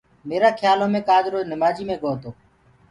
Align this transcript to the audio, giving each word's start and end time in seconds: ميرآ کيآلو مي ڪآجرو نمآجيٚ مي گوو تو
ميرآ 0.29 0.49
کيآلو 0.59 0.85
مي 0.93 1.01
ڪآجرو 1.09 1.39
نمآجيٚ 1.51 1.87
مي 1.89 1.95
گوو 2.01 2.17
تو 2.21 2.29